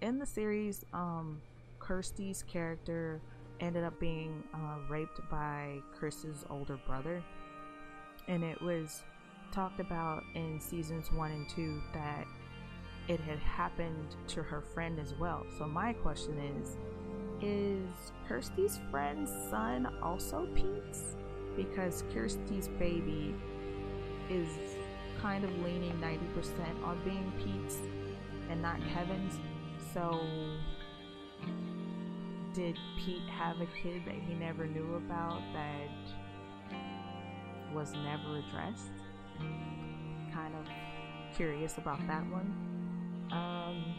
In 0.00 0.18
the 0.18 0.26
series, 0.26 0.84
um, 0.92 1.40
Kirsty's 1.78 2.42
character 2.42 3.20
ended 3.60 3.84
up 3.84 3.98
being 3.98 4.44
uh, 4.52 4.78
raped 4.88 5.20
by 5.30 5.78
Chris's 5.96 6.44
older 6.50 6.78
brother, 6.86 7.22
and 8.28 8.42
it 8.44 8.60
was 8.60 9.02
talked 9.54 9.78
about 9.78 10.24
in 10.34 10.58
seasons 10.60 11.12
one 11.12 11.30
and 11.30 11.48
two 11.48 11.80
that 11.92 12.26
it 13.06 13.20
had 13.20 13.38
happened 13.38 14.16
to 14.26 14.42
her 14.42 14.60
friend 14.60 14.98
as 14.98 15.14
well. 15.14 15.46
So 15.58 15.66
my 15.66 15.92
question 15.92 16.38
is, 16.38 16.76
is 17.40 18.12
Kirsty's 18.26 18.80
friend's 18.90 19.30
son 19.50 19.86
also 20.02 20.48
Pete's? 20.54 21.16
Because 21.56 22.02
Kirsty's 22.12 22.68
baby 22.78 23.34
is 24.28 24.48
kind 25.20 25.44
of 25.44 25.50
leaning 25.62 25.92
90% 26.00 26.84
on 26.84 27.00
being 27.04 27.32
Pete's 27.38 27.78
and 28.50 28.60
not 28.60 28.78
Kevin's. 28.92 29.38
So, 29.92 30.20
did 32.54 32.76
Pete 32.98 33.28
have 33.28 33.60
a 33.60 33.66
kid 33.82 34.02
that 34.06 34.14
he 34.14 34.34
never 34.34 34.66
knew 34.66 34.94
about 34.96 35.40
that 35.52 35.88
was 37.72 37.92
never 37.92 38.38
addressed? 38.38 39.03
Kind 40.32 40.54
of 40.54 40.66
curious 41.36 41.78
about 41.78 42.04
that 42.06 42.22
one. 42.30 42.54
Um, 43.32 43.94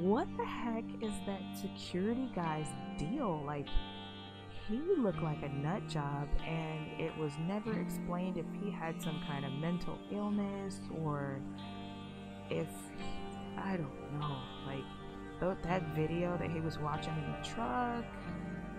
what 0.00 0.26
the 0.36 0.44
heck 0.44 0.84
is 1.00 1.12
that 1.26 1.40
security 1.60 2.30
guy's 2.34 2.68
deal? 2.98 3.42
Like, 3.44 3.66
he 4.68 4.80
looked 4.98 5.22
like 5.22 5.42
a 5.42 5.48
nut 5.48 5.88
job, 5.88 6.28
and 6.46 7.00
it 7.00 7.16
was 7.18 7.32
never 7.46 7.78
explained 7.80 8.38
if 8.38 8.46
he 8.62 8.70
had 8.70 9.00
some 9.02 9.20
kind 9.26 9.44
of 9.44 9.52
mental 9.52 9.98
illness 10.10 10.80
or 11.02 11.40
if 12.50 12.68
I 13.56 13.76
don't 13.76 14.18
know, 14.18 14.38
like 14.66 14.84
that 15.64 15.82
video 15.94 16.36
that 16.38 16.50
he 16.50 16.60
was 16.60 16.78
watching 16.78 17.12
in 17.14 17.32
the 17.32 17.48
truck. 17.48 18.04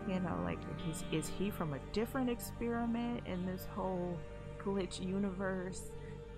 You 0.08 0.20
know, 0.20 0.40
like 0.44 0.60
is 0.90 1.04
is 1.12 1.28
he 1.28 1.50
from 1.50 1.74
a 1.74 1.80
different 1.92 2.30
experiment 2.30 3.22
in 3.26 3.46
this 3.46 3.68
whole 3.76 4.18
glitch 4.66 5.06
universe? 5.06 5.92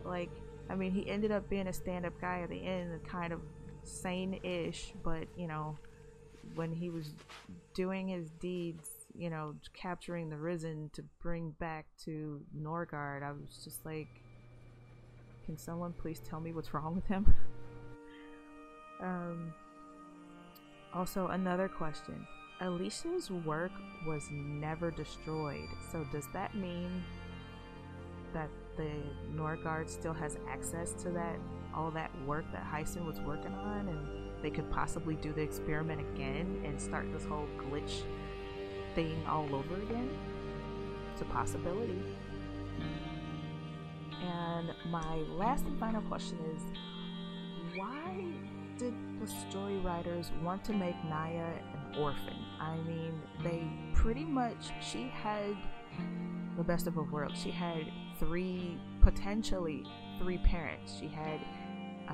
Like, 0.04 0.30
I 0.70 0.76
mean, 0.76 0.92
he 0.92 1.10
ended 1.10 1.32
up 1.32 1.50
being 1.50 1.68
a 1.68 1.74
stand-up 1.74 2.20
guy 2.20 2.42
at 2.42 2.50
the 2.50 2.64
end, 2.64 3.04
kind 3.06 3.34
of 3.34 3.42
sane-ish, 3.84 4.94
but 5.04 5.28
you 5.38 5.48
know, 5.48 5.78
when 6.56 6.72
he 6.72 6.90
was 6.90 7.14
doing 7.74 8.08
his 8.08 8.30
deeds 8.40 9.06
you 9.18 9.30
know, 9.30 9.56
capturing 9.74 10.30
the 10.30 10.38
Risen 10.38 10.90
to 10.94 11.04
bring 11.22 11.52
back 11.52 11.86
to 12.04 12.42
Norgard, 12.58 13.24
I 13.24 13.32
was 13.32 13.62
just 13.64 13.86
like, 13.86 14.08
can 15.46 15.58
someone 15.58 15.94
please 15.94 16.20
tell 16.20 16.40
me 16.40 16.54
what's 16.54 16.74
wrong 16.74 16.96
with 16.96 17.06
him? 17.06 17.34
um, 19.02 19.54
also, 20.94 21.28
another 21.28 21.68
question. 21.68 22.28
Elishia's 22.62 23.30
work 23.30 23.72
was 24.08 24.24
never 24.32 24.92
destroyed, 24.92 25.68
so 25.92 26.06
does 26.12 26.26
that 26.34 26.56
mean 26.56 27.04
that 28.36 28.50
the 28.76 28.92
Norgard 29.34 29.90
still 29.90 30.14
has 30.14 30.38
access 30.50 30.92
to 31.02 31.10
that, 31.12 31.40
all 31.74 31.90
that 31.92 32.12
work 32.28 32.44
that 32.52 32.64
Hyson 32.64 33.06
was 33.06 33.20
working 33.22 33.54
on, 33.54 33.88
and 33.88 34.44
they 34.44 34.50
could 34.50 34.70
possibly 34.72 35.16
do 35.16 35.32
the 35.32 35.42
experiment 35.42 36.02
again 36.02 36.62
and 36.66 36.80
start 36.80 37.12
this 37.14 37.24
whole 37.26 37.48
glitch 37.58 38.02
thing 38.94 39.26
all 39.28 39.48
over 39.56 39.76
again. 39.76 40.10
It's 41.14 41.22
a 41.22 41.26
possibility. 41.26 42.02
And 44.22 44.74
my 44.92 45.16
last 45.38 45.66
and 45.66 45.80
final 45.80 46.02
question 46.04 46.38
is 46.56 46.62
why 47.78 48.26
did 48.78 48.94
the 49.22 49.28
story 49.28 49.78
writers 49.78 50.32
want 50.44 50.66
to 50.66 50.74
make 50.74 50.96
Naya 51.06 51.54
an 51.94 52.02
orphan? 52.02 52.36
I 52.60 52.76
mean, 52.78 53.22
they 53.44 53.66
pretty 53.94 54.26
much, 54.26 54.72
she 54.82 55.04
had 55.04 55.56
the 56.58 56.64
best 56.64 56.88
of 56.88 56.96
both 56.96 57.10
worlds. 57.10 57.42
She 57.42 57.52
had 57.52 57.86
three, 58.20 58.78
potentially 59.02 59.86
three 60.20 60.38
parents. 60.40 60.98
She 61.00 61.08
had 61.08 61.40
uh, 62.08 62.14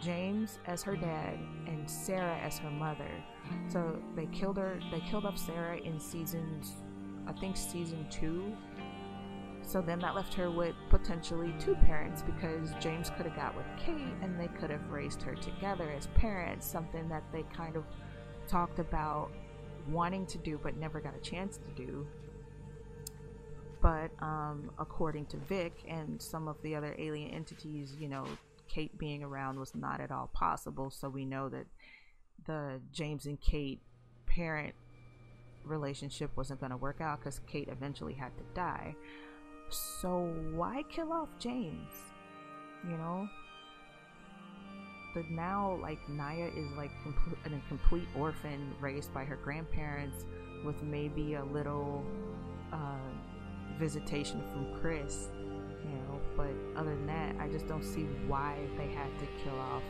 James 0.00 0.58
as 0.66 0.82
her 0.82 0.96
dad 0.96 1.38
and 1.66 1.88
Sarah 1.88 2.38
as 2.42 2.58
her 2.58 2.70
mother. 2.70 3.10
So 3.68 3.98
they 4.16 4.26
killed 4.26 4.56
her. 4.56 4.78
They 4.90 5.00
killed 5.00 5.26
off 5.26 5.38
Sarah 5.38 5.76
in 5.76 5.98
seasons, 5.98 6.76
I 7.26 7.32
think 7.32 7.56
season 7.56 8.06
two. 8.10 8.52
So 9.64 9.80
then 9.80 10.00
that 10.00 10.14
left 10.14 10.34
her 10.34 10.50
with 10.50 10.74
potentially 10.90 11.54
two 11.58 11.74
parents 11.74 12.22
because 12.22 12.74
James 12.80 13.10
could 13.16 13.26
have 13.26 13.36
got 13.36 13.56
with 13.56 13.66
Kate 13.78 14.14
and 14.20 14.38
they 14.38 14.48
could 14.48 14.70
have 14.70 14.90
raised 14.90 15.22
her 15.22 15.34
together 15.34 15.90
as 15.96 16.08
parents. 16.08 16.66
Something 16.66 17.08
that 17.08 17.22
they 17.32 17.44
kind 17.54 17.76
of 17.76 17.84
talked 18.48 18.80
about 18.80 19.30
wanting 19.88 20.26
to 20.26 20.38
do 20.38 20.58
but 20.62 20.76
never 20.76 21.00
got 21.00 21.16
a 21.16 21.20
chance 21.20 21.58
to 21.58 21.70
do. 21.86 22.06
But 23.82 24.12
um, 24.20 24.70
according 24.78 25.26
to 25.26 25.36
Vic 25.36 25.72
and 25.88 26.22
some 26.22 26.46
of 26.46 26.56
the 26.62 26.76
other 26.76 26.94
alien 26.98 27.30
entities, 27.30 27.96
you 27.98 28.08
know, 28.08 28.24
Kate 28.68 28.96
being 28.96 29.24
around 29.24 29.58
was 29.58 29.74
not 29.74 30.00
at 30.00 30.12
all 30.12 30.30
possible. 30.32 30.90
So 30.90 31.08
we 31.08 31.24
know 31.24 31.48
that 31.48 31.66
the 32.46 32.80
James 32.92 33.26
and 33.26 33.40
Kate 33.40 33.80
parent 34.26 34.74
relationship 35.64 36.30
wasn't 36.36 36.60
going 36.60 36.70
to 36.70 36.76
work 36.76 37.00
out 37.00 37.18
because 37.18 37.40
Kate 37.46 37.68
eventually 37.68 38.14
had 38.14 38.36
to 38.38 38.44
die. 38.54 38.94
So 39.68 40.32
why 40.54 40.84
kill 40.88 41.12
off 41.12 41.28
James? 41.38 41.90
You 42.84 42.96
know? 42.96 43.28
But 45.14 45.28
now, 45.30 45.78
like, 45.82 45.98
Naya 46.08 46.50
is 46.56 46.70
like 46.76 46.90
complete, 47.02 47.36
a 47.44 47.68
complete 47.68 48.08
orphan 48.16 48.74
raised 48.80 49.12
by 49.12 49.24
her 49.24 49.36
grandparents 49.36 50.24
with 50.64 50.82
maybe 50.82 51.34
a 51.34 51.44
little 51.44 52.02
uh, 52.72 52.96
visitation 53.78 54.42
from 54.52 54.80
Chris, 54.80 55.28
you 55.84 55.90
know. 55.90 56.20
But 56.36 56.50
other 56.76 56.94
than 56.94 57.06
that, 57.06 57.36
I 57.40 57.48
just 57.48 57.66
don't 57.66 57.84
see 57.84 58.02
why 58.26 58.56
they 58.76 58.88
had 58.88 59.10
to 59.18 59.26
kill 59.42 59.58
off 59.58 59.82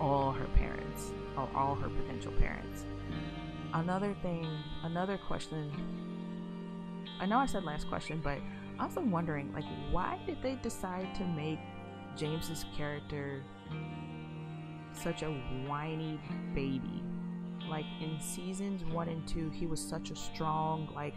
all 0.00 0.32
her 0.32 0.46
parents 0.56 1.12
or 1.36 1.48
all 1.54 1.74
her 1.74 1.88
potential 1.88 2.32
parents. 2.32 2.84
Another 3.74 4.14
thing, 4.22 4.46
another 4.84 5.18
question. 5.18 5.70
I 7.20 7.26
know 7.26 7.38
I 7.38 7.46
said 7.46 7.64
last 7.64 7.88
question, 7.88 8.20
but 8.22 8.38
I'm 8.78 8.80
also 8.80 9.00
wondering, 9.00 9.52
like, 9.52 9.64
why 9.90 10.18
did 10.24 10.40
they 10.42 10.54
decide 10.62 11.14
to 11.16 11.24
make 11.24 11.58
James's 12.16 12.64
character 12.76 13.42
such 14.92 15.22
a 15.22 15.30
whiny 15.66 16.20
baby? 16.54 17.02
Like 17.68 17.84
in 18.00 18.18
seasons 18.20 18.84
one 18.84 19.08
and 19.08 19.26
two, 19.28 19.50
he 19.50 19.66
was 19.66 19.80
such 19.80 20.10
a 20.10 20.16
strong, 20.16 20.88
like, 20.94 21.14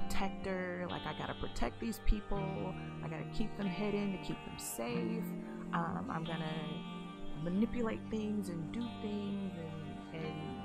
protector. 0.00 0.86
Like, 0.90 1.02
I 1.06 1.18
gotta 1.18 1.34
protect 1.34 1.80
these 1.80 2.00
people. 2.04 2.74
I 3.04 3.08
gotta 3.08 3.26
keep 3.36 3.56
them 3.56 3.66
hidden 3.66 4.12
to 4.12 4.18
keep 4.18 4.36
them 4.44 4.58
safe. 4.58 5.24
Um, 5.72 6.06
I'm 6.10 6.24
gonna 6.24 6.44
manipulate 7.42 8.00
things 8.10 8.48
and 8.48 8.72
do 8.72 8.80
things 9.02 9.52
and, 10.12 10.24
and 10.24 10.58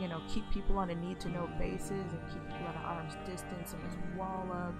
you 0.00 0.08
know, 0.08 0.20
keep 0.28 0.50
people 0.50 0.78
on 0.78 0.90
a 0.90 0.94
need 0.94 1.20
to 1.20 1.28
know 1.28 1.48
basis 1.58 1.90
and 1.90 2.20
keep 2.28 2.42
people 2.46 2.66
at 2.66 2.74
an 2.74 2.82
arm's 2.82 3.14
distance 3.26 3.74
and 3.74 3.82
his 3.84 3.96
wall 4.16 4.48
up, 4.52 4.74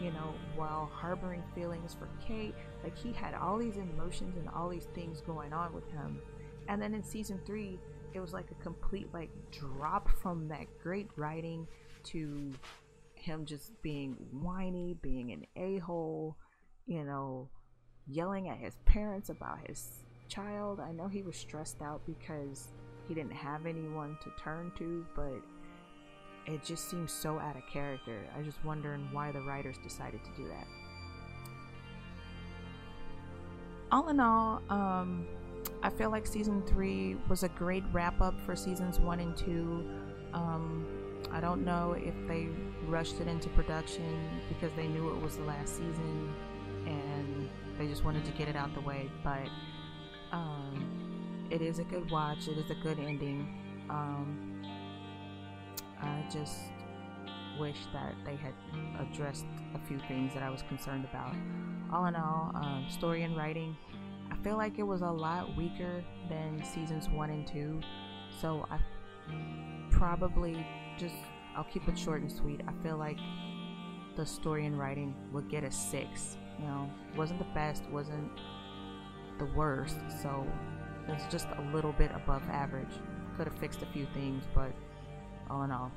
you 0.00 0.10
know, 0.10 0.34
while 0.54 0.90
harboring 0.92 1.42
feelings 1.54 1.96
for 1.98 2.08
Kate. 2.26 2.54
Like 2.84 2.96
he 2.96 3.12
had 3.12 3.34
all 3.34 3.58
these 3.58 3.76
emotions 3.76 4.36
and 4.36 4.48
all 4.50 4.68
these 4.68 4.88
things 4.94 5.20
going 5.20 5.52
on 5.52 5.72
with 5.72 5.90
him. 5.90 6.18
And 6.68 6.80
then 6.80 6.94
in 6.94 7.02
season 7.02 7.40
three, 7.44 7.78
it 8.14 8.20
was 8.20 8.32
like 8.32 8.50
a 8.50 8.62
complete 8.62 9.08
like 9.12 9.30
drop 9.50 10.08
from 10.22 10.46
that 10.48 10.66
great 10.82 11.08
writing 11.16 11.66
to 12.04 12.50
him 13.22 13.44
just 13.44 13.80
being 13.82 14.16
whiny, 14.32 14.96
being 15.00 15.32
an 15.32 15.46
a 15.56 15.78
hole, 15.78 16.36
you 16.86 17.04
know, 17.04 17.48
yelling 18.06 18.48
at 18.48 18.58
his 18.58 18.76
parents 18.84 19.28
about 19.28 19.58
his 19.66 20.04
child. 20.28 20.80
I 20.80 20.92
know 20.92 21.08
he 21.08 21.22
was 21.22 21.36
stressed 21.36 21.82
out 21.82 22.02
because 22.06 22.68
he 23.06 23.14
didn't 23.14 23.32
have 23.32 23.66
anyone 23.66 24.18
to 24.22 24.42
turn 24.42 24.72
to, 24.78 25.06
but 25.14 25.40
it 26.46 26.64
just 26.64 26.90
seems 26.90 27.12
so 27.12 27.38
out 27.38 27.56
of 27.56 27.62
character. 27.72 28.18
I 28.36 28.42
just 28.42 28.62
wondering 28.64 29.08
why 29.12 29.30
the 29.30 29.40
writers 29.42 29.76
decided 29.82 30.20
to 30.24 30.30
do 30.36 30.48
that. 30.48 30.66
All 33.92 34.08
in 34.08 34.18
all, 34.20 34.62
um, 34.70 35.26
I 35.82 35.90
feel 35.90 36.10
like 36.10 36.26
season 36.26 36.62
three 36.66 37.16
was 37.28 37.42
a 37.42 37.48
great 37.48 37.84
wrap 37.92 38.20
up 38.20 38.40
for 38.40 38.56
seasons 38.56 38.98
one 38.98 39.20
and 39.20 39.36
two. 39.36 39.86
Um, 40.32 40.86
I 41.32 41.40
don't 41.40 41.64
know 41.64 41.96
if 41.98 42.14
they 42.28 42.48
rushed 42.86 43.20
it 43.20 43.26
into 43.26 43.48
production 43.50 44.28
because 44.48 44.70
they 44.76 44.86
knew 44.86 45.10
it 45.10 45.22
was 45.22 45.36
the 45.36 45.44
last 45.44 45.76
season 45.76 46.34
and 46.86 47.48
they 47.78 47.86
just 47.86 48.04
wanted 48.04 48.24
to 48.26 48.32
get 48.32 48.48
it 48.48 48.56
out 48.56 48.74
the 48.74 48.80
way, 48.80 49.10
but 49.24 49.48
um, 50.30 51.46
it 51.50 51.62
is 51.62 51.78
a 51.78 51.84
good 51.84 52.10
watch. 52.10 52.48
It 52.48 52.58
is 52.58 52.70
a 52.70 52.74
good 52.74 52.98
ending. 52.98 53.48
Um, 53.88 54.62
I 56.00 56.24
just 56.30 56.58
wish 57.58 57.78
that 57.92 58.14
they 58.24 58.36
had 58.36 58.54
addressed 59.00 59.46
a 59.74 59.86
few 59.86 59.98
things 60.08 60.34
that 60.34 60.42
I 60.42 60.50
was 60.50 60.62
concerned 60.62 61.04
about. 61.04 61.34
All 61.92 62.06
in 62.06 62.16
all, 62.16 62.52
um, 62.54 62.86
story 62.90 63.22
and 63.22 63.36
writing, 63.36 63.76
I 64.30 64.36
feel 64.42 64.56
like 64.56 64.78
it 64.78 64.82
was 64.82 65.02
a 65.02 65.10
lot 65.10 65.54
weaker 65.56 66.02
than 66.28 66.62
seasons 66.64 67.08
one 67.08 67.30
and 67.30 67.46
two. 67.46 67.80
So 68.40 68.66
I 68.70 68.78
probably 69.90 70.66
just 70.98 71.14
I'll 71.56 71.64
keep 71.64 71.86
it 71.88 71.98
short 71.98 72.22
and 72.22 72.30
sweet. 72.30 72.60
I 72.66 72.82
feel 72.82 72.96
like 72.96 73.18
the 74.16 74.24
story 74.26 74.66
and 74.66 74.78
writing 74.78 75.14
would 75.32 75.48
get 75.48 75.64
a 75.64 75.70
six. 75.70 76.36
You 76.58 76.66
know, 76.66 76.90
wasn't 77.16 77.38
the 77.38 77.52
best, 77.54 77.84
wasn't 77.90 78.30
the 79.38 79.46
worst, 79.56 79.96
so 80.22 80.46
it's 81.08 81.26
just 81.32 81.46
a 81.58 81.62
little 81.74 81.92
bit 81.92 82.10
above 82.14 82.42
average. 82.50 82.92
Could 83.36 83.46
have 83.46 83.58
fixed 83.58 83.82
a 83.82 83.86
few 83.86 84.06
things, 84.14 84.44
but 84.54 84.72
all 85.50 85.62
in 85.62 85.70
all, 85.70 85.90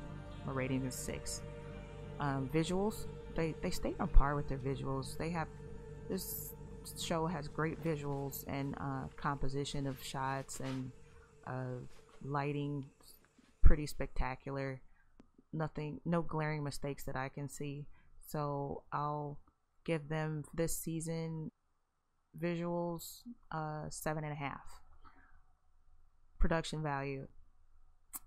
my 0.46 0.54
rating 0.54 0.86
is 0.86 0.96
six. 0.96 1.42
Um, 2.20 2.50
visuals, 2.54 3.08
they 3.36 3.56
they 3.62 3.70
stayed 3.70 3.96
on 4.00 4.08
par 4.08 4.36
with 4.36 4.48
their 4.48 4.58
visuals. 4.58 5.18
They 5.18 5.30
have 5.32 5.48
this 6.10 6.54
show 7.00 7.26
has 7.26 7.48
great 7.48 7.84
visuals 7.84 8.46
and 8.48 8.76
uh, 8.80 9.08
composition 9.18 9.88
of 9.88 10.02
shots 10.04 10.60
and 10.60 10.92
uh, 11.48 11.80
lighting, 12.24 12.86
pretty 13.62 13.86
spectacular. 13.88 14.80
Nothing, 15.56 16.02
no 16.06 16.22
glaring 16.22 16.64
mistakes 16.64 17.04
that 17.06 17.16
I 17.16 17.30
can 17.30 17.48
see. 17.48 17.86
So 18.28 18.84
I'll 18.92 19.40
give 19.86 20.10
them 20.10 20.44
this 20.54 20.78
season 20.78 21.52
visuals 22.38 23.22
uh 23.52 23.84
seven 23.90 24.26
and 24.26 24.34
a 24.34 24.36
half. 24.36 24.82
Production 26.38 26.84
value. 26.84 27.28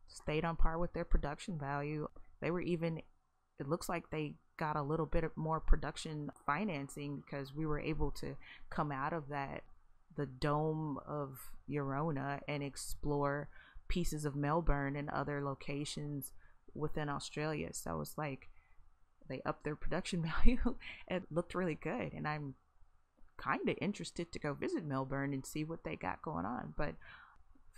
Stayed 0.07 0.45
on 0.45 0.57
par 0.57 0.79
with 0.79 0.95
their 0.95 1.05
production 1.05 1.59
value. 1.59 2.09
They 2.41 2.51
were 2.51 2.62
even 2.62 3.03
it 3.61 3.69
looks 3.69 3.88
like 3.88 4.11
they 4.11 4.35
got 4.57 4.77
a 4.77 4.83
little 4.83 5.07
bit 5.07 5.25
more 5.37 5.61
production 5.61 6.31
financing 6.47 7.23
because 7.25 7.55
we 7.55 7.67
were 7.67 7.81
able 7.81 8.11
to 8.11 8.37
come 8.71 8.91
out 8.91 9.12
of 9.12 9.29
that 9.29 9.62
the 10.17 10.27
dome 10.27 10.99
of 11.07 11.38
Yoorana 11.71 12.41
and 12.49 12.62
explore 12.62 13.49
pieces 13.87 14.25
of 14.25 14.35
Melbourne 14.35 14.97
and 14.97 15.09
other 15.11 15.43
locations 15.43 16.33
within 16.79 17.09
Australia. 17.09 17.73
So 17.73 18.01
it's 18.01 18.17
like 18.17 18.49
they 19.29 19.43
upped 19.45 19.64
their 19.64 19.77
production 19.85 20.23
value. 20.23 20.77
it 21.09 21.25
looked 21.31 21.55
really 21.55 21.75
good, 21.75 22.12
and 22.14 22.27
I'm 22.27 22.55
kind 23.37 23.69
of 23.69 23.77
interested 23.81 24.33
to 24.33 24.38
go 24.38 24.53
visit 24.53 24.85
Melbourne 24.85 25.33
and 25.33 25.47
see 25.47 25.64
what 25.64 25.85
they 25.85 25.97
got 25.97 26.23
going 26.23 26.45
on. 26.45 26.75
But 26.77 26.95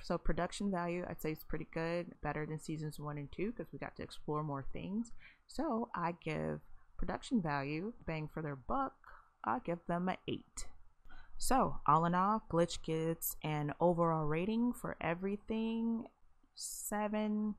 so 0.03 0.17
production 0.17 0.71
value, 0.71 1.05
I'd 1.09 1.21
say 1.21 1.33
it's 1.33 1.45
pretty 1.45 1.67
good, 1.73 2.15
better 2.23 2.47
than 2.47 2.59
seasons 2.59 2.99
one 2.99 3.19
and 3.19 3.31
two 3.31 3.53
because 3.53 3.73
we 3.73 3.79
got 3.79 3.97
to 3.97 4.03
explore 4.03 4.43
more 4.43 4.65
things. 4.73 5.13
So 5.47 5.91
I 5.95 6.15
give 6.25 6.61
production 6.97 7.43
value, 7.43 7.93
bang 8.07 8.29
for 8.33 8.43
their 8.43 8.57
buck, 8.57 8.95
I 9.45 9.59
give 9.65 9.81
them 9.87 10.09
an 10.09 10.17
eight. 10.27 10.67
So 11.37 11.81
all 11.87 12.05
in 12.05 12.15
all, 12.15 12.43
Glitch 12.51 12.83
gets 12.83 13.37
an 13.43 13.73
overall 13.81 14.27
rating 14.27 14.73
for 14.73 14.97
everything 15.01 16.05
seven, 16.55 17.55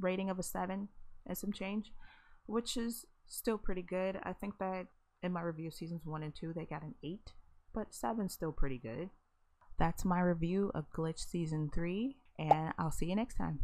rating 0.00 0.30
of 0.30 0.38
a 0.38 0.42
seven 0.42 0.88
and 1.26 1.36
some 1.36 1.52
change, 1.52 1.92
which 2.46 2.76
is 2.76 3.06
still 3.26 3.58
pretty 3.58 3.82
good. 3.82 4.18
I 4.22 4.32
think 4.32 4.58
that 4.58 4.86
in 5.22 5.32
my 5.32 5.40
review 5.40 5.70
seasons 5.70 6.04
one 6.04 6.22
and 6.22 6.34
two, 6.34 6.52
they 6.52 6.66
got 6.66 6.82
an 6.82 6.94
eight 7.02 7.32
but 7.74 7.92
seven's 7.92 8.32
still 8.32 8.52
pretty 8.52 8.78
good. 8.78 9.10
That's 9.78 10.04
my 10.04 10.20
review 10.20 10.70
of 10.74 10.90
Glitch 10.96 11.18
Season 11.18 11.68
3, 11.74 12.16
and 12.38 12.72
I'll 12.78 12.92
see 12.92 13.06
you 13.06 13.16
next 13.16 13.34
time. 13.34 13.58